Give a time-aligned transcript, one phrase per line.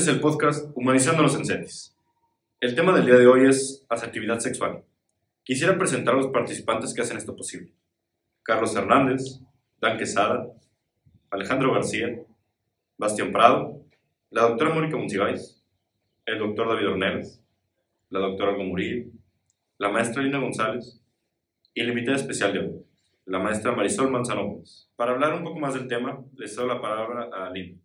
[0.00, 1.94] Es el podcast Humanizándonos en CETIS.
[2.58, 4.82] El tema del día de hoy es asertividad sexual.
[5.42, 7.74] Quisiera presentar a los participantes que hacen esto posible.
[8.42, 9.40] Carlos Hernández,
[9.78, 10.46] Dan Quesada,
[11.28, 12.18] Alejandro García,
[12.96, 13.84] Bastián Prado,
[14.30, 15.62] la doctora Mónica Monsiváis,
[16.24, 17.38] el doctor David Ornelas,
[18.08, 19.10] la doctora Algo Murillo,
[19.76, 20.98] la maestra Lina González
[21.74, 22.86] y la invitada especial de hoy,
[23.26, 24.62] la maestra Marisol Manzano.
[24.96, 27.76] Para hablar un poco más del tema, les doy la palabra a Lina.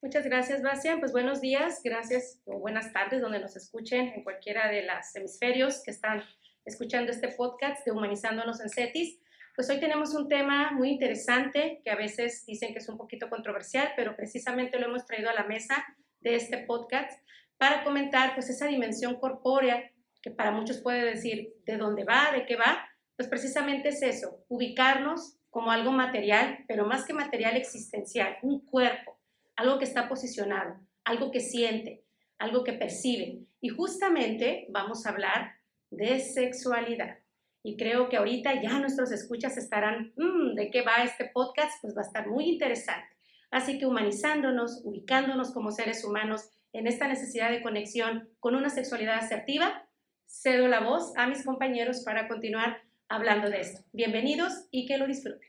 [0.00, 1.00] Muchas gracias, Bastián.
[1.00, 5.82] Pues buenos días, gracias o buenas tardes donde nos escuchen en cualquiera de los hemisferios
[5.82, 6.22] que están
[6.64, 9.18] escuchando este podcast de Humanizándonos en CETIS.
[9.56, 13.28] Pues hoy tenemos un tema muy interesante que a veces dicen que es un poquito
[13.28, 15.84] controversial, pero precisamente lo hemos traído a la mesa
[16.20, 17.20] de este podcast
[17.56, 19.90] para comentar pues esa dimensión corpórea
[20.22, 24.44] que para muchos puede decir de dónde va, de qué va, pues precisamente es eso,
[24.46, 29.17] ubicarnos como algo material, pero más que material existencial, un cuerpo,
[29.58, 32.04] algo que está posicionado, algo que siente,
[32.38, 33.40] algo que percibe.
[33.60, 35.56] Y justamente vamos a hablar
[35.90, 37.18] de sexualidad.
[37.64, 41.82] Y creo que ahorita ya nuestros escuchas estarán, mm, ¿de qué va este podcast?
[41.82, 43.08] Pues va a estar muy interesante.
[43.50, 49.18] Así que humanizándonos, ubicándonos como seres humanos en esta necesidad de conexión con una sexualidad
[49.18, 49.88] asertiva,
[50.24, 53.82] cedo la voz a mis compañeros para continuar hablando de esto.
[53.92, 55.48] Bienvenidos y que lo disfruten.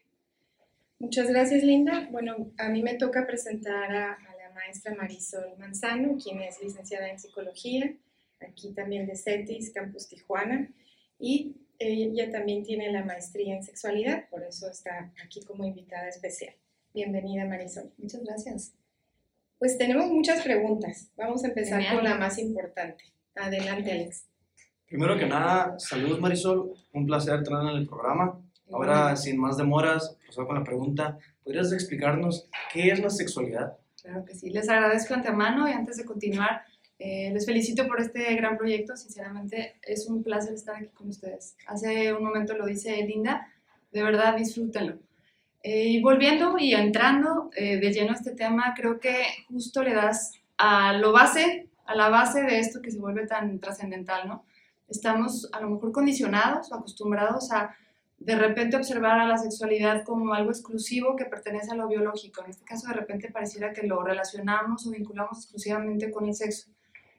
[0.99, 2.09] Muchas gracias, Linda.
[2.11, 7.17] Bueno, a mí me toca presentar a, la maestra Marisol Manzano, quien es licenciada en
[7.17, 7.95] psicología,
[8.41, 10.69] aquí también de CETIS, Campus Tijuana,
[11.17, 16.53] y ella también tiene la maestría en sexualidad, por eso está aquí como invitada especial.
[16.93, 17.93] Bienvenida, Marisol.
[17.97, 18.73] Muchas gracias.
[19.57, 21.09] Pues tenemos muchas preguntas.
[21.15, 23.05] Vamos a empezar con la más importante.
[23.35, 24.25] Adelante, Alex.
[24.85, 28.41] Primero que nada, saludos Marisol, un placer tenerla en el programa.
[28.69, 33.77] Ahora, sin más demoras, con la pregunta, ¿podrías explicarnos qué es la sexualidad?
[34.01, 36.63] Claro que sí, les agradezco antemano y antes de continuar,
[36.97, 41.55] eh, les felicito por este gran proyecto, sinceramente es un placer estar aquí con ustedes.
[41.67, 43.47] Hace un momento lo dice Linda,
[43.91, 44.99] de verdad disfrútenlo.
[45.61, 49.93] Eh, y volviendo y entrando eh, de lleno a este tema, creo que justo le
[49.93, 54.45] das a lo base, a la base de esto que se vuelve tan trascendental, ¿no?
[54.89, 57.75] estamos a lo mejor condicionados o acostumbrados a
[58.19, 62.43] de repente observar a la sexualidad como algo exclusivo que pertenece a lo biológico.
[62.43, 66.69] En este caso, de repente pareciera que lo relacionamos o vinculamos exclusivamente con el sexo.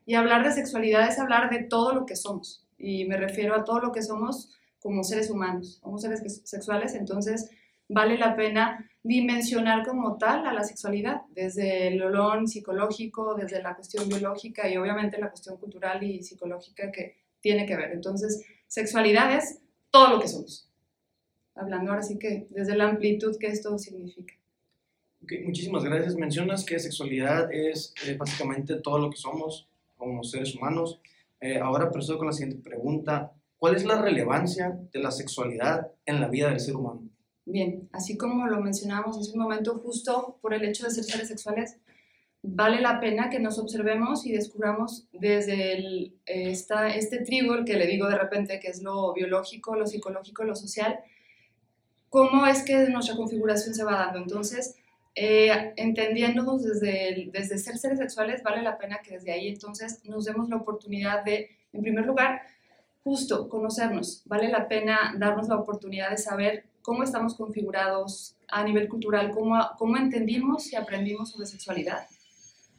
[0.04, 2.66] Y hablar de sexualidad es hablar de todo lo que somos.
[2.76, 6.94] Y me refiero a todo lo que somos como seres humanos, como seres sexuales.
[6.94, 7.50] Entonces,
[7.88, 13.74] vale la pena dimensionar como tal a la sexualidad, desde el olón psicológico, desde la
[13.74, 17.92] cuestión biológica y obviamente la cuestión cultural y psicológica que tiene que ver.
[17.92, 19.60] Entonces, sexualidad es
[19.90, 20.69] todo lo que somos.
[21.54, 24.34] Hablando ahora sí que desde la amplitud que esto significa.
[25.44, 26.14] muchísimas gracias.
[26.16, 31.00] Mencionas que sexualidad es eh, básicamente todo lo que somos como seres humanos.
[31.40, 33.32] Eh, ahora procedo con la siguiente pregunta.
[33.58, 37.02] ¿Cuál es la relevancia de la sexualidad en la vida del ser humano?
[37.44, 41.28] Bien, así como lo mencionamos hace un momento, justo por el hecho de ser seres
[41.28, 41.76] sexuales,
[42.42, 47.86] vale la pena que nos observemos y descubramos desde el, esta, este trigo, que le
[47.86, 51.00] digo de repente que es lo biológico, lo psicológico, lo social,
[52.10, 54.18] cómo es que nuestra configuración se va dando.
[54.18, 54.76] Entonces,
[55.14, 60.26] eh, entendiéndonos desde, desde ser seres sexuales, vale la pena que desde ahí entonces nos
[60.26, 62.42] demos la oportunidad de, en primer lugar,
[63.02, 64.22] justo conocernos.
[64.26, 69.58] Vale la pena darnos la oportunidad de saber cómo estamos configurados a nivel cultural, cómo,
[69.78, 72.06] cómo entendimos y aprendimos sobre sexualidad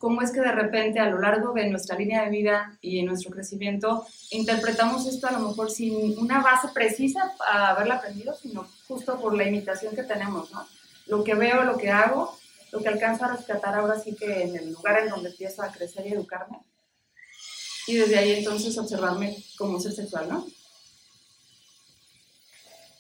[0.02, 3.06] cómo es que de repente a lo largo de nuestra línea de vida y en
[3.06, 8.68] nuestro crecimiento interpretamos esto a lo mejor sin una base precisa a haberla aprendido, sino
[8.88, 10.66] justo por la imitación que tenemos, ¿no?
[11.06, 12.36] Lo que veo, lo que hago,
[12.72, 15.72] lo que alcanzo a rescatar ahora sí que en el lugar en donde empiezo a
[15.72, 16.58] crecer y educarme.
[17.86, 20.48] Y desde ahí entonces observarme como ser sexual, ¿no?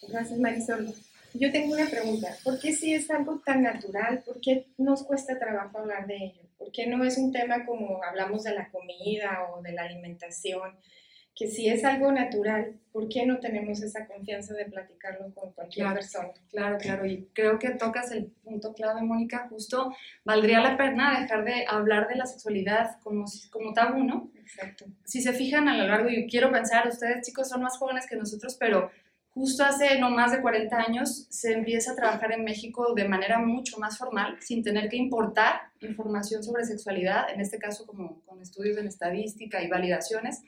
[0.07, 0.93] Gracias, Marisol.
[1.33, 2.37] Yo tengo una pregunta.
[2.43, 6.50] ¿Por qué si es algo tan natural, por qué nos cuesta trabajo hablar de ello?
[6.61, 10.77] ¿Por qué no es un tema como hablamos de la comida o de la alimentación?
[11.33, 15.91] Que si es algo natural, ¿por qué no tenemos esa confianza de platicarlo con cualquier
[15.91, 16.29] persona?
[16.51, 19.91] Claro, claro, y creo que tocas el punto clave, Mónica, justo
[20.23, 24.29] valdría la pena dejar de hablar de la sexualidad como, como tabú, ¿no?
[24.39, 24.85] Exacto.
[25.03, 28.17] Si se fijan a lo largo, y quiero pensar, ustedes chicos son más jóvenes que
[28.17, 28.91] nosotros, pero
[29.33, 33.39] Justo hace no más de 40 años se empieza a trabajar en México de manera
[33.39, 38.41] mucho más formal, sin tener que importar información sobre sexualidad, en este caso como con
[38.41, 40.41] estudios en estadística y validaciones.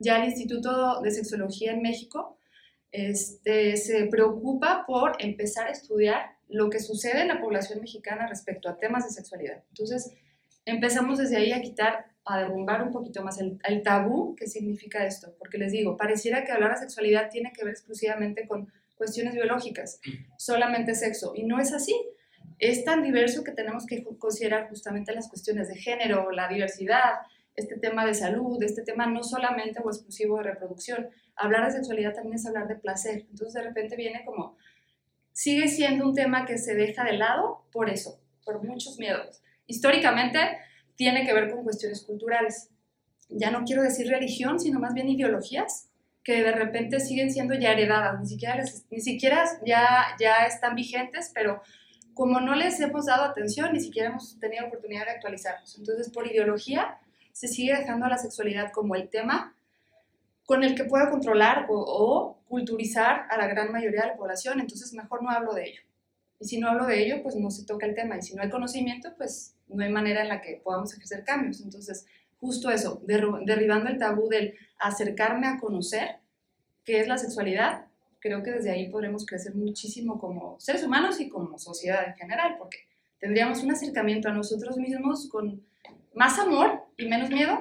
[0.00, 2.36] Ya el Instituto de Sexología en México
[2.90, 8.68] este, se preocupa por empezar a estudiar lo que sucede en la población mexicana respecto
[8.68, 9.62] a temas de sexualidad.
[9.68, 10.12] Entonces,
[10.64, 15.34] empezamos desde ahí a quitar, a derrumbar un poquito más el, tabú que significa esto,
[15.38, 20.00] porque les digo, pareciera que hablar de sexualidad tiene que ver exclusivamente con cuestiones biológicas,
[20.36, 21.94] solamente sexo, y no es así.
[22.58, 27.20] Es tan diverso que tenemos que considerar justamente las cuestiones de género, la diversidad,
[27.54, 31.08] este tema de salud, este tema no solamente o exclusivo de reproducción.
[31.36, 33.26] Hablar de sexualidad también es hablar de placer.
[33.30, 34.56] Entonces de repente viene como,
[35.32, 39.42] sigue siendo un tema que se deja de lado por eso, por muchos miedos.
[39.66, 40.38] Históricamente
[40.96, 42.70] tiene que ver con cuestiones culturales.
[43.28, 45.88] Ya no quiero decir religión, sino más bien ideologías
[46.22, 51.30] que de repente siguen siendo ya heredadas, ni siquiera, ni siquiera ya, ya están vigentes,
[51.32, 51.62] pero
[52.14, 55.78] como no les hemos dado atención, ni siquiera hemos tenido oportunidad de actualizarnos.
[55.78, 56.98] Entonces, por ideología,
[57.30, 59.54] se sigue dejando a la sexualidad como el tema
[60.46, 64.92] con el que pueda controlar o, culturizar a la gran mayoría de la población, entonces
[64.94, 65.82] mejor no hablo de ello.
[66.40, 68.18] Y si no hablo de ello, pues no se toca el tema.
[68.18, 71.60] Y si no hay conocimiento, pues no hay manera en la que podamos ejercer cambios.
[71.60, 72.06] Entonces,
[72.38, 76.16] justo eso, derribando el tabú del acercarme a conocer
[76.84, 77.86] qué es la sexualidad,
[78.20, 82.56] creo que desde ahí podremos crecer muchísimo como seres humanos y como sociedad en general,
[82.58, 82.78] porque
[83.18, 85.62] tendríamos un acercamiento a nosotros mismos con
[86.14, 87.58] más amor y menos miedo,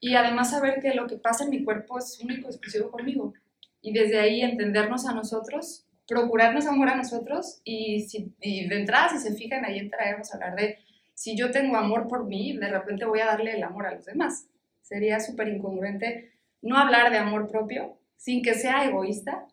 [0.00, 3.34] y además saber que lo que pasa en mi cuerpo es único, exclusivo conmigo.
[3.82, 9.08] Y desde ahí entendernos a nosotros, procurarnos amor a nosotros, y, si, y de entrada,
[9.08, 10.78] si se fijan, ahí entraremos a hablar de
[11.14, 14.04] si yo tengo amor por mí, de repente voy a darle el amor a los
[14.04, 14.48] demás.
[14.82, 19.46] Sería súper incongruente no hablar de amor propio sin que sea egoísta,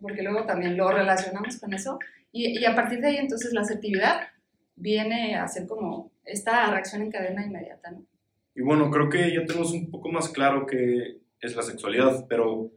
[0.00, 1.98] porque luego también lo relacionamos con eso.
[2.30, 4.28] Y, y, a partir de ahí, entonces, la asertividad
[4.76, 8.04] viene a ser como esta reacción en cadena inmediata, ¿no?
[8.54, 12.70] Y bueno, creo que ya tenemos un poco más claro qué es la sexualidad, pero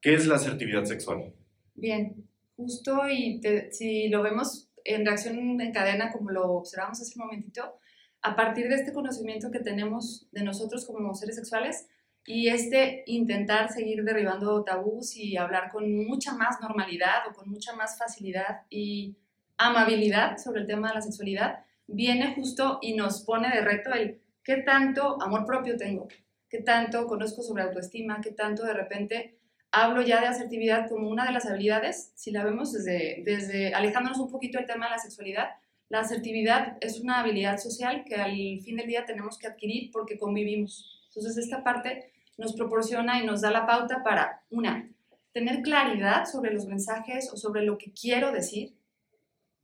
[0.00, 1.32] ¿qué es la asertividad sexual?
[1.74, 3.40] Bien, justo y
[3.70, 7.78] si lo vemos en reacción en cadena, como lo observamos hace un momentito,
[8.22, 11.88] a partir de este conocimiento que tenemos de nosotros como seres sexuales
[12.26, 17.74] y este intentar seguir derribando tabús y hablar con mucha más normalidad o con mucha
[17.74, 19.16] más facilidad y
[19.58, 24.20] amabilidad sobre el tema de la sexualidad, viene justo y nos pone de reto el
[24.42, 26.08] qué tanto amor propio tengo,
[26.48, 29.38] qué tanto conozco sobre autoestima, qué tanto de repente
[29.74, 34.18] hablo ya de asertividad como una de las habilidades, si la vemos desde, desde alejándonos
[34.18, 35.48] un poquito del tema de la sexualidad,
[35.88, 40.18] la asertividad es una habilidad social que al fin del día tenemos que adquirir porque
[40.18, 41.04] convivimos.
[41.08, 44.88] Entonces esta parte nos proporciona y nos da la pauta para, una,
[45.32, 48.74] tener claridad sobre los mensajes o sobre lo que quiero decir,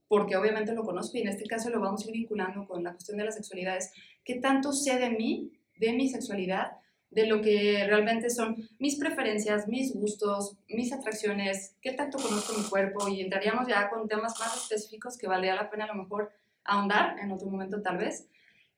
[0.09, 2.93] porque obviamente lo conozco y en este caso lo vamos a ir vinculando con la
[2.93, 3.93] cuestión de la sexualidad, es
[4.25, 6.73] qué tanto sé de mí, de mi sexualidad,
[7.11, 12.65] de lo que realmente son mis preferencias, mis gustos, mis atracciones, qué tanto conozco mi
[12.65, 16.31] cuerpo y entraríamos ya con temas más específicos que valdría la pena a lo mejor
[16.65, 18.29] ahondar en otro momento tal vez.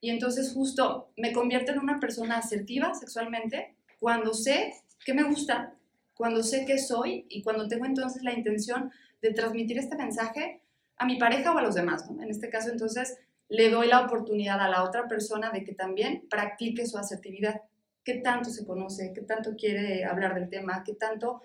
[0.01, 4.73] Y entonces justo me convierto en una persona asertiva sexualmente cuando sé
[5.05, 5.75] qué me gusta,
[6.15, 8.91] cuando sé qué soy y cuando tengo entonces la intención
[9.21, 10.61] de transmitir este mensaje
[10.97, 12.09] a mi pareja o a los demás.
[12.09, 13.17] En este caso entonces
[13.47, 17.61] le doy la oportunidad a la otra persona de que también practique su asertividad
[18.03, 21.41] qué tanto se conoce, qué tanto quiere hablar del tema, qué tanto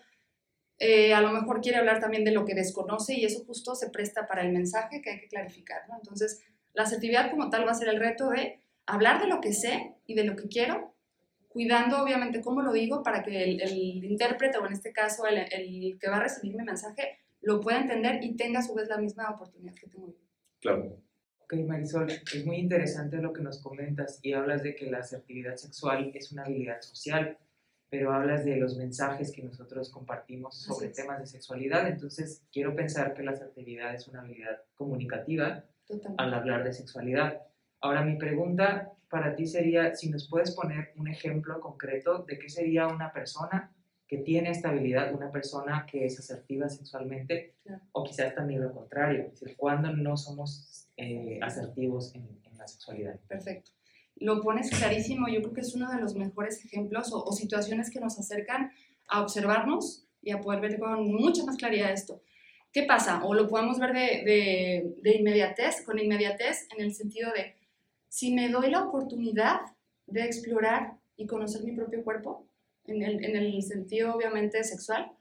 [0.79, 3.91] eh, a lo mejor quiere hablar también de lo que desconoce y eso justo se
[3.91, 5.83] presta para el mensaje que hay que clarificar.
[5.97, 9.53] Entonces, la asertividad como tal va a ser el reto de hablar de lo que
[9.53, 10.95] sé y de lo que quiero,
[11.49, 15.38] cuidando obviamente cómo lo digo para que el, el intérprete o en este caso el,
[15.38, 18.88] el, que va a recibir mi mensaje lo pueda entender y tenga a su vez
[18.88, 20.19] la misma oportunidad que tengo yo.
[20.61, 21.03] Claro.
[21.50, 25.57] Ok, Marisol, es muy interesante lo que nos comentas y hablas de que la asertividad
[25.57, 27.38] sexual es una habilidad social,
[27.88, 33.14] pero hablas de los mensajes que nosotros compartimos sobre temas de sexualidad, entonces quiero pensar
[33.14, 36.23] que la asertividad es una habilidad comunicativa Totalmente.
[36.23, 37.40] al hablar de sexualidad.
[37.81, 42.50] Ahora mi pregunta para ti sería si nos puedes poner un ejemplo concreto de qué
[42.50, 43.73] sería una persona
[44.07, 47.83] que tiene esta habilidad, una persona que es asertiva sexualmente, Claro.
[47.93, 53.21] o quizás también lo contrario, es decir, cuando no somos eh, asertivos en, la sexualidad.
[53.28, 53.71] Perfecto.
[54.17, 57.88] Lo pones clarísimo, yo creo que es uno de los mejores ejemplos o, o situaciones
[57.88, 58.73] que nos acercan
[59.07, 62.21] a observarnos y a poder ver con mucha más claridad esto.
[62.73, 63.25] ¿Qué pasa?
[63.25, 67.55] O lo podemos ver de, de, de inmediatez, con inmediatez, en el sentido de,
[68.09, 69.61] si me doy la oportunidad
[70.07, 72.47] de explorar y conocer mi propio cuerpo,
[72.87, 75.12] en el, en el sentido obviamente sexual,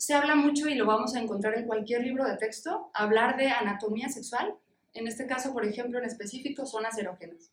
[0.00, 3.48] se habla mucho y lo vamos a encontrar en cualquier libro de texto, hablar de
[3.48, 4.54] anatomía sexual,
[4.94, 7.50] en este caso, por ejemplo, en específico, zonas erógenas.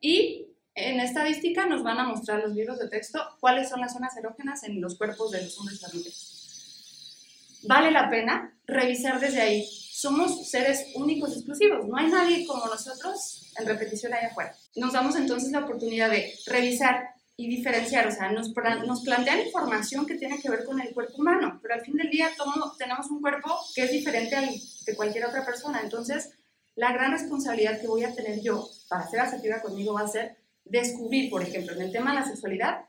[0.00, 4.16] Y en estadística nos van a mostrar los libros de texto cuáles son las zonas
[4.16, 7.60] erógenas en los cuerpos de los hombres y las mujeres.
[7.64, 11.86] Vale la pena revisar desde ahí somos seres únicos, exclusivos.
[11.86, 14.54] No hay nadie como nosotros en repetición allá afuera.
[14.76, 18.52] Nos damos entonces la oportunidad de revisar y diferenciar, o sea, nos,
[18.86, 22.10] nos plantean información que tiene que ver con el cuerpo humano, pero al fin del
[22.10, 25.80] día todos tenemos un cuerpo que es diferente al de cualquier otra persona.
[25.82, 26.30] Entonces,
[26.76, 30.36] la gran responsabilidad que voy a tener yo para ser asertiva conmigo va a ser
[30.64, 32.86] descubrir, por ejemplo, en el tema de la sexualidad,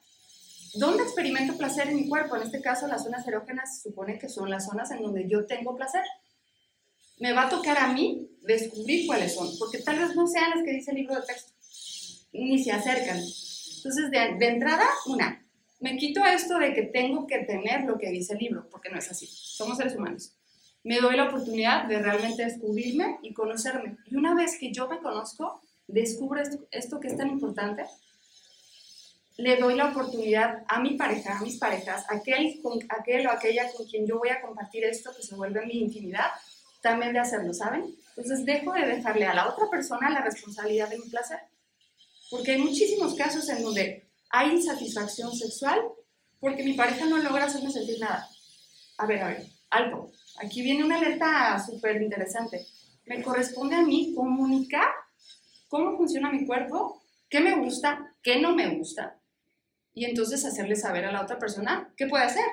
[0.77, 2.35] ¿Dónde experimento placer en mi cuerpo?
[2.35, 5.45] En este caso, las zonas erógenas se supone que son las zonas en donde yo
[5.45, 6.03] tengo placer.
[7.19, 10.63] Me va a tocar a mí descubrir cuáles son, porque tal vez no sean las
[10.63, 11.51] que dice el libro de texto,
[12.31, 13.19] ni se acercan.
[13.87, 15.41] Entonces, de, de entrada, una,
[15.79, 18.99] me quito esto de que tengo que tener lo que dice el libro, porque no
[18.99, 19.25] es así.
[19.27, 20.33] Somos seres humanos.
[20.83, 23.95] Me doy la oportunidad de realmente descubrirme y conocerme.
[24.11, 27.85] Y una vez que yo me conozco, descubro esto, esto que es tan importante,
[29.37, 33.85] le doy la oportunidad a mi pareja, a mis parejas, aquel, aquel o aquella con
[33.85, 36.27] quien yo voy a compartir esto que se vuelve mi intimidad,
[36.81, 37.85] también de hacerlo, ¿saben?
[38.17, 41.39] Entonces dejo de dejarle a la otra persona la responsabilidad de mi placer.
[42.29, 45.79] Porque hay muchísimos casos en donde hay insatisfacción sexual
[46.39, 48.27] porque mi pareja no logra hacerme sentir nada.
[48.97, 50.11] A ver, a ver, algo.
[50.39, 52.65] Aquí viene una alerta súper interesante.
[53.05, 54.89] Me corresponde a mí comunicar
[55.67, 59.17] cómo funciona mi cuerpo, qué me gusta, qué no me gusta,
[59.97, 62.45] y entonces hacerle saber a la otra persona qué puede hacer,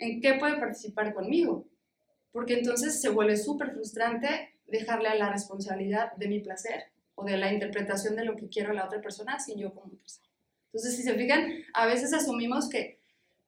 [0.00, 1.66] en qué puede participar conmigo,
[2.32, 7.36] porque entonces se vuelve súper frustrante dejarle a la responsabilidad de mi placer o de
[7.36, 10.28] la interpretación de lo que quiero la otra persona sin yo persona.
[10.66, 13.00] Entonces, si se fijan, a veces asumimos que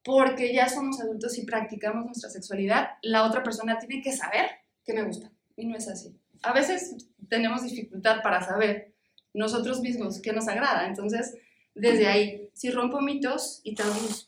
[0.04, 4.46] porque ya somos adultos y practicamos nuestra sexualidad, la otra persona tiene que saber
[4.84, 5.32] que me gusta.
[5.56, 6.16] Y no es así.
[6.42, 8.92] A veces tenemos dificultad para saber
[9.34, 10.86] nosotros mismos qué nos agrada.
[10.86, 11.36] Entonces,
[11.74, 13.76] desde ahí, si rompo mitos y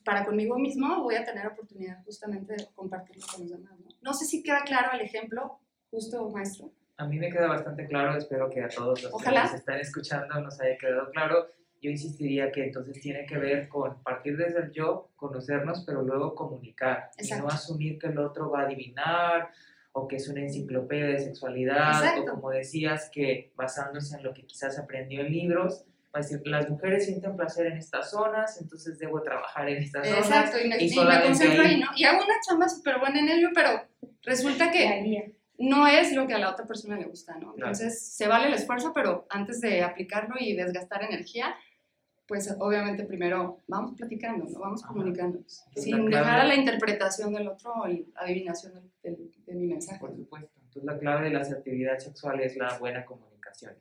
[0.05, 3.73] para conmigo mismo, voy a tener oportunidad justamente de compartirlo con los demás.
[4.03, 4.15] ¿no?
[4.15, 5.59] sé si queda claro el ejemplo,
[5.91, 6.73] justo, maestro.
[6.99, 10.41] A mí me queda bastante claro, espero que a todos los que nos están escuchando
[10.41, 11.47] nos haya quedado claro.
[11.81, 16.35] Yo insistiría que entonces tiene que ver con partir desde el yo, conocernos, pero luego
[16.35, 17.11] comunicar.
[17.17, 19.49] Y no asumir que el otro va a adivinar
[19.93, 24.45] o que es una enciclopedia de sexualidad, o como decías, que basándose en lo que
[24.45, 28.99] quizás aprendió en libros, va a decir, las mujeres sienten placer en estas zonas, entonces
[28.99, 30.27] debo trabajar en estas zonas.
[30.27, 31.87] Exacto, y me, y me concentro ahí, ¿no?
[31.97, 33.71] Y hago una chamba súper buena en ello, pero
[34.23, 37.55] resulta que no es lo que a la otra persona le gusta, ¿no?
[37.55, 41.55] Entonces, se vale el esfuerzo, pero antes de aplicarlo y desgastar energía,
[42.27, 44.61] pues obviamente primero vamos platicando, ¿no?
[44.61, 49.67] vamos comunicándonos, sin dejar a la interpretación del otro o la adivinación de, de mi
[49.67, 49.99] mensaje.
[49.99, 50.51] Por supuesto.
[50.57, 53.29] Entonces, la clave de la asertividad sexual es la buena comunicación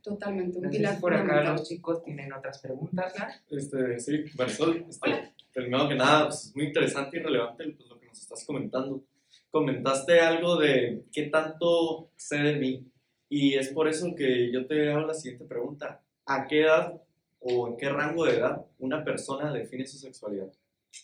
[0.01, 3.13] Totalmente, un pilar por acá los chicos tienen otras preguntas,
[3.49, 7.99] Este, sí, Marisol, este, primero que nada, pues, es muy interesante y relevante pues, lo
[7.99, 9.03] que nos estás comentando.
[9.51, 12.85] Comentaste algo de qué tanto sé de mí
[13.29, 16.01] y es por eso que yo te hago la siguiente pregunta.
[16.25, 17.01] ¿A qué edad
[17.39, 20.51] o en qué rango de edad una persona define su sexualidad?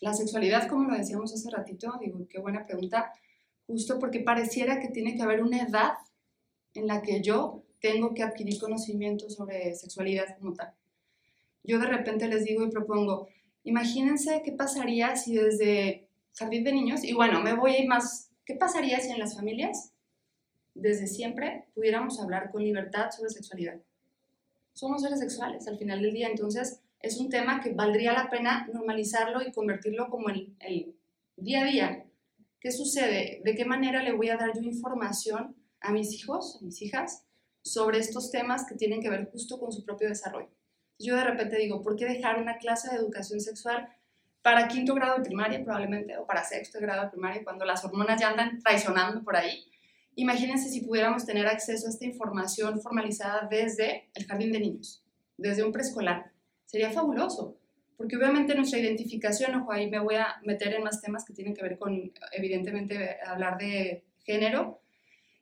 [0.02, 3.12] La sexualidad, como lo decíamos hace ratito, digo, qué buena pregunta,
[3.68, 5.94] justo porque pareciera que tiene que haber una edad
[6.74, 10.74] en la que yo tengo que adquirir conocimiento sobre sexualidad como tal.
[11.64, 13.28] Yo de repente les digo y propongo,
[13.64, 18.32] imagínense qué pasaría si desde jardín de niños, y bueno, me voy a ir más,
[18.46, 19.92] ¿qué pasaría si en las familias
[20.74, 23.80] desde siempre pudiéramos hablar con libertad sobre sexualidad?
[24.74, 28.68] Somos seres sexuales al final del día, entonces es un tema que valdría la pena
[28.74, 30.96] normalizarlo y convertirlo como el,
[31.36, 32.06] día a día.
[32.60, 33.42] ¿Qué sucede?
[33.44, 37.26] ¿De qué manera le voy a dar yo información a mis hijos, a mis hijas,
[37.64, 40.50] sobre estos temas que tienen que ver justo con su propio desarrollo.
[41.00, 43.90] Yo de repente digo, ¿por qué dejar una clase de educación sexual
[44.44, 48.20] para quinto grado de primaria probablemente o para sexto grado de primaria cuando las hormonas
[48.20, 49.66] ya andan traicionando por ahí?
[50.16, 55.02] Imagínense si pudiéramos tener acceso a esta información formalizada desde el jardín de niños,
[55.38, 56.32] desde un preescolar.
[56.66, 57.58] Sería fabuloso,
[57.98, 61.56] porque obviamente nuestra identificación, ojo, ahí me voy a meter en más temas que tienen
[61.56, 64.82] que ver con, evidentemente, hablar de género.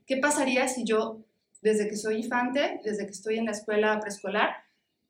[0.06, 1.26] ¿Qué pasaría si yo
[1.62, 4.56] desde que soy infante, desde que estoy en la escuela preescolar,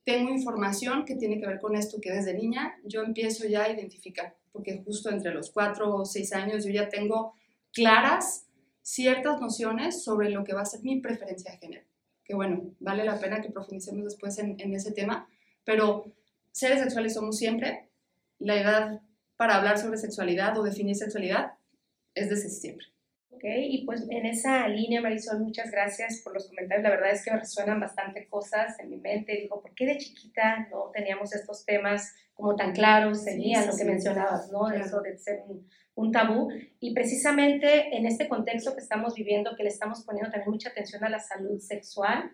[0.03, 3.71] tengo información que tiene que ver con esto que desde niña yo empiezo ya a
[3.71, 7.33] identificar, porque justo entre los cuatro o seis años yo ya tengo
[7.71, 8.47] claras
[8.81, 11.85] ciertas nociones sobre lo que va a ser mi preferencia de género.
[12.23, 15.27] Que bueno, vale la pena que profundicemos después en, en ese tema,
[15.63, 16.05] pero
[16.51, 17.89] seres sexuales somos siempre.
[18.39, 19.01] La edad
[19.37, 21.53] para hablar sobre sexualidad o definir sexualidad
[22.15, 22.87] es desde siempre.
[23.43, 26.83] Y pues en esa línea, Marisol, muchas gracias por los comentarios.
[26.83, 29.33] La verdad es que resuenan bastante cosas en mi mente.
[29.33, 33.23] Digo, ¿por qué de chiquita no teníamos estos temas como tan claros?
[33.23, 34.69] Sería lo que mencionabas, ¿no?
[34.69, 36.49] Eso de ser un, un tabú.
[36.79, 41.03] Y precisamente en este contexto que estamos viviendo, que le estamos poniendo también mucha atención
[41.03, 42.31] a la salud sexual,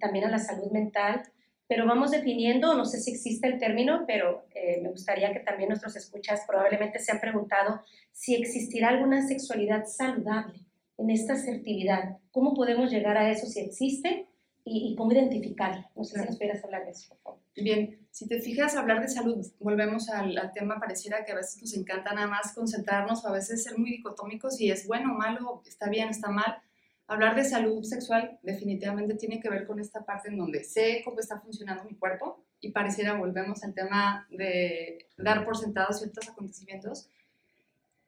[0.00, 1.22] también a la salud mental,
[1.68, 5.68] pero vamos definiendo, no sé si existe el término, pero eh, me gustaría que también
[5.68, 7.82] nuestros escuchas probablemente se han preguntado
[8.12, 10.60] si existirá alguna sexualidad saludable
[10.98, 12.18] en esta asertividad.
[12.30, 14.26] ¿Cómo podemos llegar a eso si existe
[14.64, 15.84] y, cómo identificarlo?
[15.96, 17.40] No sé si nos quieras hablar de eso, por favor.
[17.56, 21.60] Bien, si te fijas, hablar de salud, volvemos al, al, tema, pareciera que a veces
[21.60, 25.18] nos encanta nada más concentrarnos o a veces ser muy dicotómicos y es bueno o
[25.18, 26.62] malo, está bien, está mal
[27.08, 31.20] Hablar de salud sexual definitivamente tiene que ver con esta parte en donde sé cómo
[31.20, 37.08] está funcionando mi cuerpo y pareciera, volvemos al tema de dar por sentado ciertos acontecimientos,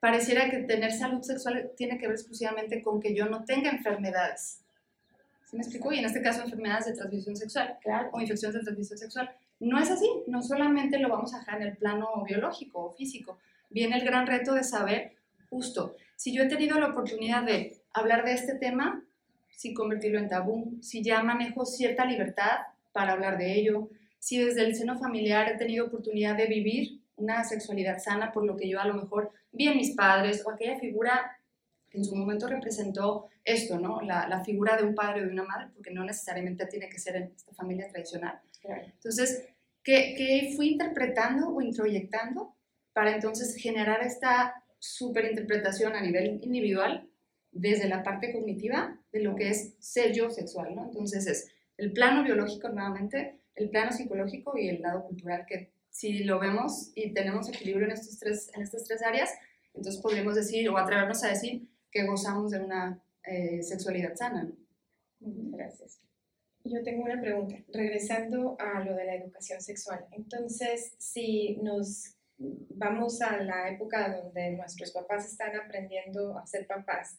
[0.01, 4.63] pareciera que tener salud sexual tiene que ver exclusivamente con que yo no tenga enfermedades.
[5.45, 5.93] ¿Sí me explico?
[5.93, 7.79] Y en este caso enfermedades de transmisión sexual
[8.13, 9.31] o infecciones de transmisión sexual.
[9.61, 13.39] No es así, no solamente lo vamos a dejar en el plano biológico o físico,
[13.71, 15.13] viene el gran reto de saber
[15.51, 19.05] justo, si yo he tenido la oportunidad de hablar de este tema
[19.51, 22.59] sin convertirlo en tabú, si ya manejo cierta libertad
[22.93, 27.43] para hablar de ello, si desde el seno familiar he tenido oportunidad de vivir una
[27.45, 30.79] sexualidad sana por lo que yo a lo mejor vi en mis padres o aquella
[30.79, 31.39] figura
[31.91, 34.01] que en su momento representó esto, ¿no?
[34.03, 36.99] La, la figura de un padre o de una madre, porque no necesariamente tiene que
[36.99, 38.39] ser en esta familia tradicional.
[38.63, 39.49] Entonces,
[39.83, 42.55] ¿qué, ¿qué fui interpretando o introyectando
[42.93, 47.08] para entonces generar esta superinterpretación a nivel individual
[47.53, 50.85] desde la parte cognitiva de lo que es sello sexual, ¿no?
[50.85, 56.25] Entonces es el plano biológico nuevamente, el plano psicológico y el lado cultural, que si
[56.25, 59.31] lo vemos y tenemos equilibrio en, estos tres, en estas tres áreas,
[59.75, 64.51] entonces podríamos decir o atrevernos a decir que gozamos de una eh, sexualidad sana.
[65.21, 66.01] Gracias.
[66.65, 70.07] Yo tengo una pregunta, regresando a lo de la educación sexual.
[70.13, 77.19] Entonces, si nos vamos a la época donde nuestros papás están aprendiendo a ser papás,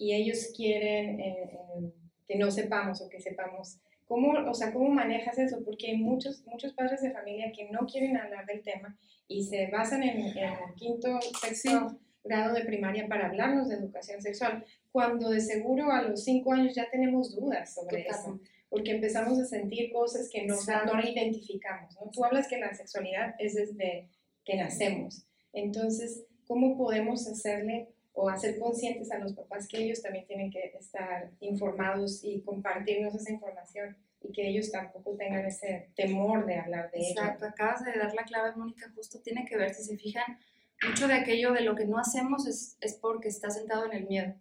[0.00, 1.92] y ellos quieren eh, eh,
[2.26, 3.78] que no sepamos o que sepamos.
[4.06, 5.62] ¿Cómo, o sea, ¿Cómo manejas eso?
[5.62, 9.66] Porque hay muchos, muchos padres de familia que no quieren hablar del tema y se
[9.66, 15.30] basan en, en el quinto, sexto grado de primaria para hablarnos de educación sexual, cuando
[15.30, 19.92] de seguro a los cinco años ya tenemos dudas sobre eso, porque empezamos a sentir
[19.92, 21.94] cosas que no, no identificamos.
[22.00, 22.10] ¿no?
[22.10, 24.08] Tú hablas que la sexualidad es desde
[24.44, 25.26] que nacemos.
[25.52, 30.72] Entonces, ¿cómo podemos hacerle o hacer conscientes a los papás que ellos también tienen que
[30.78, 36.90] estar informados y compartirnos esa información y que ellos tampoco tengan ese temor de hablar
[36.90, 37.08] de ello.
[37.10, 40.38] Exacto, acabas de dar la clave, Mónica, justo tiene que ver, si se fijan,
[40.86, 44.06] mucho de aquello de lo que no hacemos es, es porque está sentado en el
[44.06, 44.34] miedo.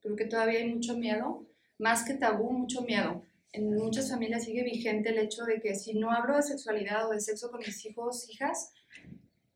[0.00, 1.46] Creo que todavía hay mucho miedo,
[1.78, 3.22] más que tabú, mucho miedo.
[3.52, 7.12] En muchas familias sigue vigente el hecho de que si no hablo de sexualidad o
[7.12, 8.72] de sexo con mis hijos, hijas,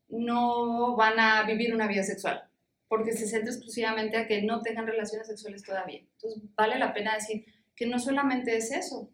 [0.09, 2.49] no van a vivir una vida sexual
[2.87, 5.99] porque se centra exclusivamente a que no tengan relaciones sexuales todavía.
[5.99, 9.11] Entonces, vale la pena decir que no solamente es eso,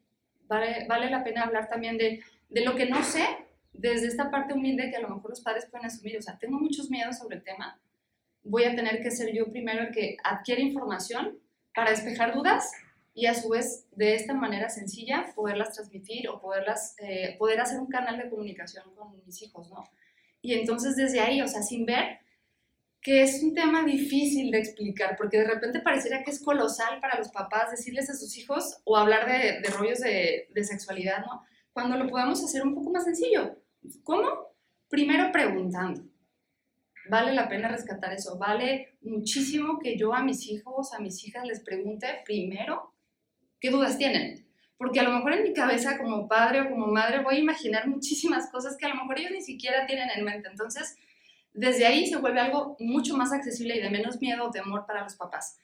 [0.47, 3.25] vale, vale la pena hablar también de, de lo que no sé,
[3.71, 6.17] desde esta parte humilde que a lo mejor los padres pueden asumir.
[6.17, 7.79] O sea, tengo muchos miedos sobre el tema,
[8.43, 11.39] voy a tener que ser yo primero el que adquiere información
[11.73, 12.71] para despejar dudas
[13.13, 17.79] y a su vez de esta manera sencilla poderlas transmitir o poderlas, eh, poder hacer
[17.79, 19.83] un canal de comunicación con mis hijos, ¿no?
[20.41, 22.19] Y entonces desde ahí, o sea, sin ver
[23.01, 27.17] que es un tema difícil de explicar, porque de repente pareciera que es colosal para
[27.17, 31.43] los papás decirles a sus hijos o hablar de, rollos de, de, sexualidad, ¿no?
[31.71, 33.55] Cuando lo podamos hacer un poco más sencillo.
[34.03, 34.27] ¿Cómo?
[34.89, 36.03] Primero preguntando.
[37.09, 38.37] Vale la pena rescatar eso.
[38.37, 42.93] Vale muchísimo que yo a mis hijos, a mis hijas les pregunte primero
[43.59, 44.45] qué dudas tienen.
[44.77, 47.87] Porque a lo mejor en mi cabeza como padre o como madre voy a imaginar
[47.87, 50.49] muchísimas cosas que a lo mejor ellos ni siquiera tienen en mente.
[50.49, 50.97] Entonces,
[51.53, 55.03] desde ahí se vuelve algo mucho más accesible y de menos miedo o temor para
[55.03, 55.57] los papás.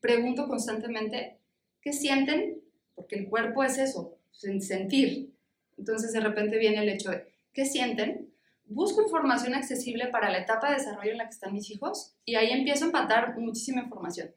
[0.00, 1.38] Pregunto constantemente,
[1.80, 2.60] ¿qué sienten?
[2.94, 5.32] Porque el cuerpo es eso, sentir.
[5.78, 8.30] Entonces de repente viene el hecho de, ¿qué sienten?
[8.66, 12.36] Busco información accesible para la etapa de desarrollo en la que están mis hijos y
[12.36, 14.30] ahí empiezo a empatar muchísima información.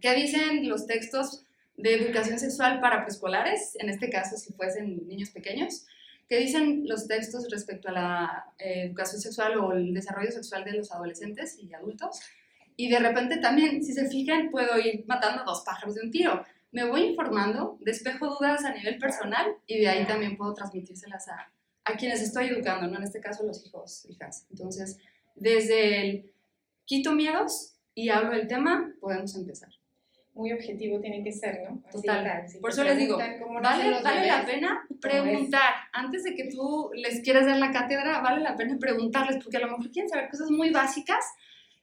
[0.00, 1.44] ¿Qué dicen los textos
[1.76, 3.76] de educación sexual para preescolares?
[3.80, 5.86] En este caso, si fuesen niños pequeños
[6.28, 10.72] ¿Qué dicen los textos respecto a la eh, educación sexual o el desarrollo sexual de
[10.72, 12.20] los adolescentes y adultos?
[12.76, 16.44] Y de repente también, si se fijan, puedo ir matando dos pájaros de un tiro.
[16.72, 21.52] Me voy informando, despejo dudas a nivel personal y de ahí también puedo transmitírselas a,
[21.84, 22.96] a quienes estoy educando, ¿no?
[22.96, 24.46] En este caso, los hijos, hijas.
[24.50, 24.98] Entonces,
[25.36, 26.32] desde el
[26.84, 29.70] quito miedos y hablo del tema, podemos empezar.
[30.34, 31.80] Muy objetivo tiene que ser, ¿no?
[31.88, 32.24] Así, Total.
[32.24, 35.74] tal, si Por eso les digo, Vale, vale la pena preguntar.
[35.92, 39.60] Antes de que tú les quieras dar la cátedra, vale la pena preguntarles, porque a
[39.60, 41.24] lo mejor quieren saber cosas muy básicas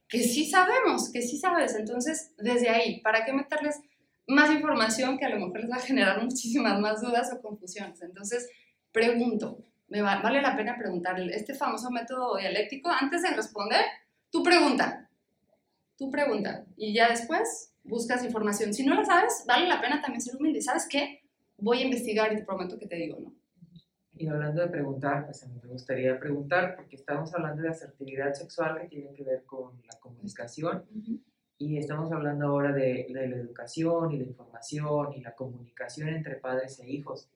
[0.09, 1.75] que sí sabemos, que sí sabes.
[1.75, 3.79] Entonces, desde ahí, ¿para qué meterles
[4.27, 8.01] más información que a lo mejor les va a generar muchísimas más dudas o confusiones?
[8.01, 8.49] Entonces,
[8.91, 11.33] pregunto, me va- vale la pena preguntarle.
[11.33, 13.85] Este famoso método dialéctico, antes de responder,
[14.29, 15.09] tú pregunta,
[15.97, 18.73] tú pregunta, y ya después buscas información.
[18.73, 20.61] Si no la sabes, vale la pena también ser humilde.
[20.61, 21.21] ¿Sabes qué?
[21.57, 23.33] Voy a investigar y te prometo que te digo, ¿no?
[24.15, 28.33] Y hablando de preguntar, pues a mí me gustaría preguntar, porque estamos hablando de asertividad
[28.33, 30.83] sexual que tiene que ver con la comunicación,
[31.57, 36.35] y estamos hablando ahora de, de la educación y la información y la comunicación entre
[36.35, 37.29] padres e hijos.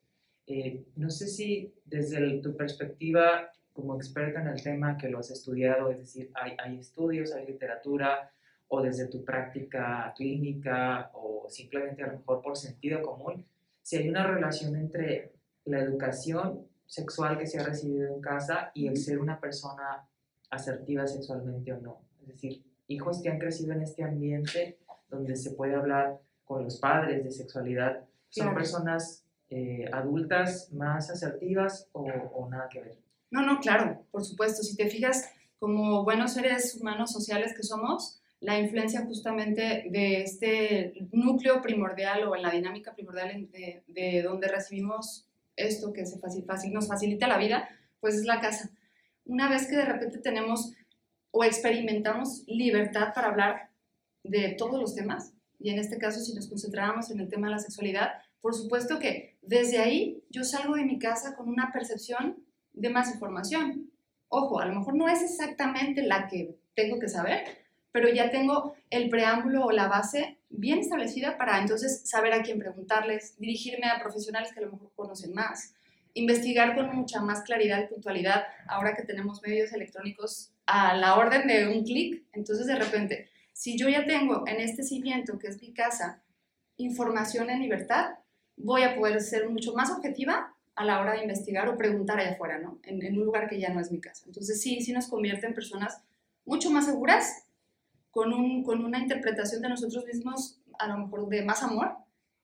[0.48, 5.20] Eh, no sé si desde el- tu perspectiva como experta en el tema que lo
[5.20, 8.32] has estudiado, es decir, hay, hay estudios, hay literatura,
[8.68, 13.46] o desde tu práctica clínica, o simplemente a lo mejor por sentido común,
[13.82, 15.34] si hay una relación entre
[15.66, 20.08] la educación sexual que se ha recibido en casa y el ser una persona
[20.50, 22.02] asertiva sexualmente o no.
[22.22, 24.78] Es decir, hijos que han crecido en este ambiente
[25.10, 28.58] donde se puede hablar con los padres de sexualidad, ¿son Claro.
[28.58, 32.98] personas eh, adultas más asertivas o, o nada que ver?
[33.32, 34.62] No, no, claro, por supuesto.
[34.64, 40.94] Si te fijas, como buenos seres humanos sociales que somos, la influencia justamente de este
[41.12, 46.72] núcleo primordial o en la dinámica primordial de, de donde recibimos esto que se facil-
[46.72, 47.70] nos facilita la vida,
[48.00, 48.70] pues es la casa.
[49.26, 50.74] Una vez que de repente tenemos
[51.32, 53.70] o experimentamos libertad para hablar
[54.24, 57.54] de todos los temas, y en este caso si nos concentráramos en el tema de
[57.54, 62.44] la sexualidad, por supuesto que desde ahí yo salgo de mi casa con una percepción
[62.74, 63.90] de más información.
[64.28, 67.65] Ojo, a lo mejor no es exactamente la que tengo que saber,
[67.96, 72.60] pero ya tengo el preámbulo o la base bien establecida para entonces saber a quién
[72.60, 75.74] preguntarles, dirigirme a profesionales que a lo mejor conocen más,
[76.14, 81.48] investigar con mucha más claridad y puntualidad ahora que tenemos medios electrónicos a la orden
[81.48, 82.26] de un clic.
[82.34, 86.22] Entonces, de repente, si yo ya tengo en este cimiento que es mi casa
[86.76, 88.16] información en libertad,
[88.58, 92.32] voy a poder ser mucho más objetiva a la hora de investigar o preguntar allá
[92.32, 92.78] afuera, ¿no?
[92.84, 94.26] En, en un lugar que ya no es mi casa.
[94.26, 96.02] Entonces sí, sí nos convierte en personas
[96.44, 97.45] mucho más seguras,
[98.16, 101.98] con, un, con una interpretación de nosotros mismos, a lo mejor de más amor,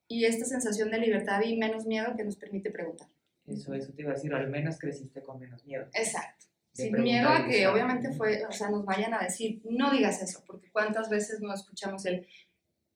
[0.05, 3.07] y esta sensación de libertad y menos miedo que nos permite preguntar.
[3.47, 5.85] Eso, eso te iba a decir, al menos creciste con menos miedo.
[5.93, 6.47] Exacto.
[6.73, 10.43] Sin miedo a que obviamente fue, o sea, nos vayan a decir, no digas eso,
[10.45, 12.27] porque cuántas veces no escuchamos el,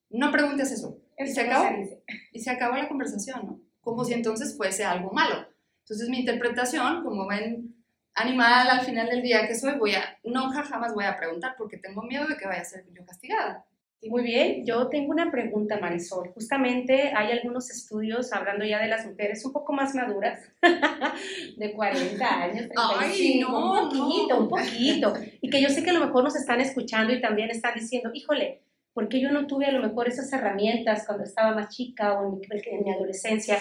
[0.10, 1.64] no preguntes eso, y se acabó.
[1.64, 3.62] se y se acabó la conversación, ¿no?
[3.80, 5.48] Como si entonces fuese algo malo.
[5.84, 7.74] Entonces mi interpretación, como ven
[8.16, 11.56] animal al final del día que soy, voy a, no ja- jamás voy a preguntar
[11.58, 13.66] porque tengo miedo de que vaya a ser yo castigada.
[14.08, 16.30] Muy bien, yo tengo una pregunta, Marisol.
[16.36, 20.40] Justamente hay algunos estudios hablando ya de las mujeres un poco más maduras,
[21.58, 24.40] de 40 años, 35, Ay, no, un poquito, no.
[24.42, 27.50] un poquito, y que yo sé que a lo mejor nos están escuchando y también
[27.50, 28.62] están diciendo, híjole,
[28.94, 32.28] ¿por qué yo no tuve a lo mejor esas herramientas cuando estaba más chica o
[32.28, 33.58] en mi, en mi adolescencia?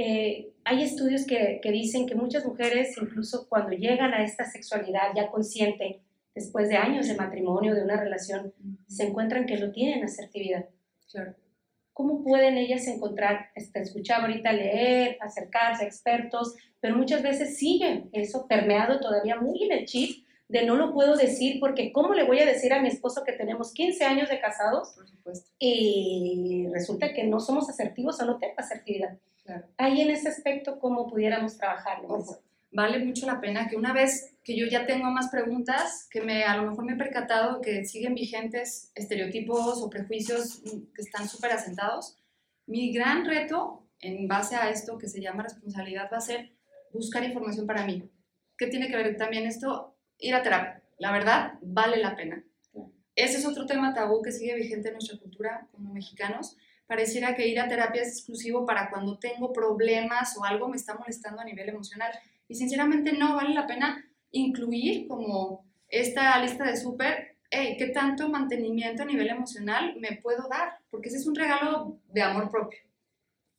[0.00, 5.08] Eh, hay estudios que, que dicen que muchas mujeres, incluso cuando llegan a esta sexualidad
[5.16, 6.02] ya consciente,
[6.36, 8.54] después de años de matrimonio, de una relación,
[8.86, 10.66] se encuentran que no tienen asertividad.
[11.10, 11.34] Claro.
[11.92, 18.08] ¿Cómo pueden ellas encontrar, este, escuchaba ahorita leer, acercarse a expertos, pero muchas veces siguen
[18.12, 22.22] eso permeado todavía muy en el chip de no lo puedo decir porque ¿cómo le
[22.22, 25.50] voy a decir a mi esposo que tenemos 15 años de casados Por supuesto.
[25.58, 29.18] y resulta que no somos asertivos o no tengo asertividad?
[29.48, 29.66] Claro.
[29.78, 32.02] Ahí en ese aspecto, ¿cómo pudiéramos trabajar?
[32.06, 32.38] Ojo,
[32.70, 36.44] vale mucho la pena que una vez que yo ya tengo más preguntas, que me,
[36.44, 41.26] a lo mejor me he percatado que siguen vigentes estereotipos o prejuicios mm, que están
[41.30, 42.18] súper asentados,
[42.66, 46.52] mi gran reto en base a esto que se llama responsabilidad va a ser
[46.92, 48.06] buscar información para mí.
[48.58, 49.96] ¿Qué tiene que ver también esto?
[50.18, 50.82] Ir a terapia.
[50.98, 52.44] La verdad, vale la pena.
[53.14, 56.58] Ese es otro tema tabú que sigue vigente en nuestra cultura como mexicanos.
[56.88, 60.94] Pareciera que ir a terapia es exclusivo para cuando tengo problemas o algo me está
[60.94, 62.10] molestando a nivel emocional.
[62.48, 68.30] Y sinceramente no vale la pena incluir como esta lista de súper, hey, ¿qué tanto
[68.30, 70.78] mantenimiento a nivel emocional me puedo dar?
[70.90, 72.78] Porque ese es un regalo de amor propio.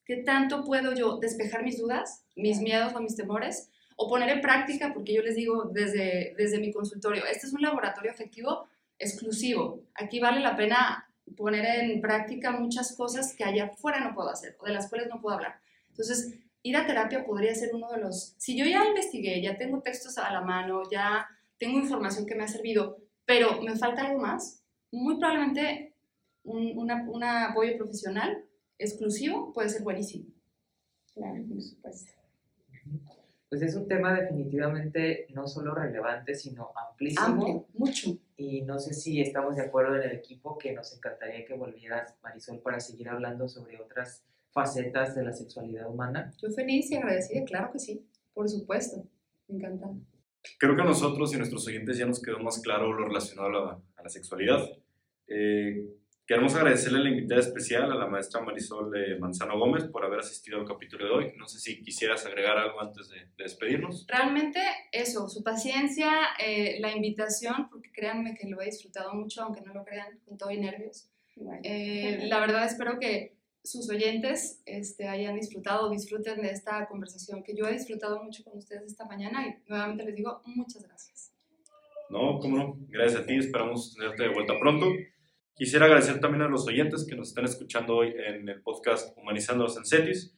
[0.06, 3.70] ¿Qué tanto puedo yo despejar mis dudas, mis miedos o mis temores?
[3.96, 7.62] O poner en práctica, porque yo les digo desde, desde mi consultorio, este es un
[7.62, 9.84] laboratorio afectivo exclusivo.
[9.94, 14.56] Aquí vale la pena poner en práctica muchas cosas que allá afuera no puedo hacer
[14.60, 15.60] o de las cuales no puedo hablar.
[15.89, 18.34] Entonces, ir a terapia podría ser uno de los...
[18.38, 22.44] Si yo ya investigué, ya tengo textos a la mano, ya tengo información que me
[22.44, 24.62] ha servido, pero me falta algo más,
[24.92, 25.94] muy probablemente
[26.44, 28.46] un, una- un apoyo profesional
[28.78, 30.26] exclusivo puede ser buenísimo.
[31.13, 32.12] Claro, por supuesto.
[33.50, 37.26] Pues es un tema definitivamente no solo relevante, sino amplísimo.
[37.26, 38.16] Amplio, mucho.
[38.38, 42.16] Y no sé si estamos de acuerdo en el equipo que nos encantaría que volvieras,
[42.22, 46.32] Marisol, para seguir hablando sobre otras facetas de la sexualidad humana.
[46.40, 49.04] Yo feliz y agradecida, claro que sí, por supuesto.
[49.48, 49.90] Me encanta.
[50.60, 53.48] Creo que a nosotros y a nuestros oyentes ya nos quedó más claro lo relacionado
[53.48, 54.70] a la, a la sexualidad.
[55.28, 55.99] Eh,
[56.30, 60.20] queremos agradecerle a la invitada especial, a la maestra Marisol eh, Manzano Gómez, por haber
[60.20, 61.34] asistido al capítulo de hoy.
[61.38, 64.06] No sé si quisieras agregar algo antes de, de despedirnos.
[64.08, 64.60] Realmente
[64.92, 69.74] eso, su paciencia, eh, la invitación, porque créanme que lo he disfrutado mucho, aunque no
[69.74, 71.10] lo crean, con todo y nervios.
[71.36, 77.42] Bueno, Eh, la verdad espero que sus oyentes este, hayan disfrutado, disfruten de esta conversación
[77.42, 81.34] que yo he disfrutado mucho con ustedes esta mañana y nuevamente les digo muchas gracias.
[82.12, 82.78] No, cómo no.
[82.88, 83.36] Gracias a ti.
[83.36, 84.86] Esperamos tenerte de vuelta pronto.
[85.60, 89.65] Quisiera agradecer también a los oyentes que nos están escuchando hoy en el podcast Humanizando
[89.65, 90.34] los Encetis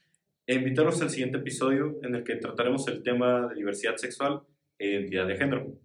[0.48, 4.42] e invitarlos al siguiente episodio en el que trataremos el tema de diversidad sexual
[4.80, 5.78] e identidad de género.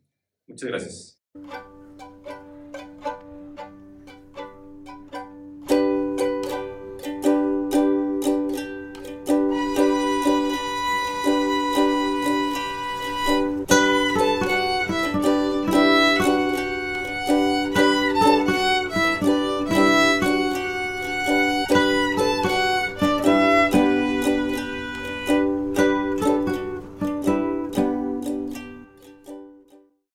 [0.47, 1.76] Muchas gracias.